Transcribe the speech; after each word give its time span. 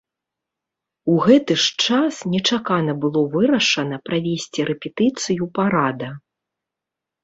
У 1.15 1.17
гэты 1.25 1.57
ж 1.65 1.75
час 1.85 2.13
нечакана 2.33 2.97
было 3.05 3.21
вырашана 3.37 4.03
правесці 4.11 4.69
рэпетыцыю 4.75 5.43
парада. 5.61 6.07